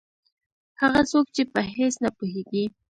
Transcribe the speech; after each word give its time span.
هغه 0.81 1.01
څوک 1.11 1.25
چې 1.35 1.43
په 1.53 1.61
هېڅ 1.75 1.93
نه 2.03 2.09
پوهېږي. 2.17 2.65